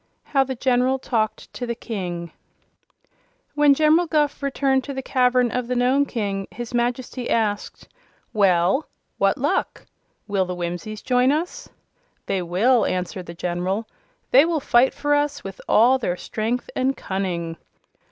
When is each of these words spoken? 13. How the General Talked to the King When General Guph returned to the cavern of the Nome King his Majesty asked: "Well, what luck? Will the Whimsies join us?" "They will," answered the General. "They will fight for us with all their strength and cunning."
13. 0.23 0.31
How 0.33 0.43
the 0.43 0.55
General 0.55 0.97
Talked 0.97 1.53
to 1.53 1.67
the 1.67 1.75
King 1.75 2.31
When 3.53 3.75
General 3.75 4.07
Guph 4.07 4.41
returned 4.41 4.83
to 4.85 4.95
the 4.95 5.03
cavern 5.03 5.51
of 5.51 5.67
the 5.67 5.75
Nome 5.75 6.07
King 6.07 6.47
his 6.49 6.73
Majesty 6.73 7.29
asked: 7.29 7.87
"Well, 8.33 8.87
what 9.19 9.37
luck? 9.37 9.85
Will 10.27 10.45
the 10.45 10.55
Whimsies 10.55 11.03
join 11.03 11.31
us?" 11.31 11.69
"They 12.25 12.41
will," 12.41 12.83
answered 12.83 13.27
the 13.27 13.35
General. 13.35 13.87
"They 14.31 14.43
will 14.43 14.59
fight 14.59 14.95
for 14.95 15.13
us 15.13 15.43
with 15.43 15.61
all 15.69 15.99
their 15.99 16.17
strength 16.17 16.67
and 16.75 16.97
cunning." 16.97 17.57